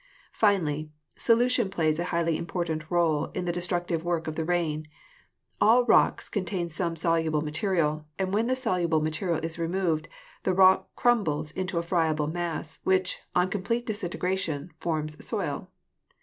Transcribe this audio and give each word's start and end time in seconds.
Finally, 0.33 0.89
solution 1.15 1.69
plays 1.69 1.99
a 1.99 2.05
highly 2.05 2.35
important 2.35 2.89
role 2.89 3.25
in 3.35 3.45
the 3.45 3.51
destructive 3.51 4.03
work 4.03 4.25
of 4.25 4.33
the 4.35 4.43
rain. 4.43 4.87
All 5.61 5.85
rocks 5.85 6.27
contain 6.27 6.69
some 6.69 6.95
soluble 6.95 7.41
material, 7.41 8.07
and 8.17 8.33
when 8.33 8.47
this 8.47 8.63
soluble 8.63 8.99
material 8.99 9.37
is 9.45 9.59
removed, 9.59 10.07
the 10.41 10.55
rock 10.55 10.89
crumbles 10.95 11.51
into 11.51 11.77
a 11.77 11.83
friable 11.83 12.25
mass, 12.25 12.79
which, 12.83 13.19
on 13.35 13.47
complete 13.51 13.85
disintegration, 13.85 14.71
forms 14.79 15.23
soil. 15.23 15.69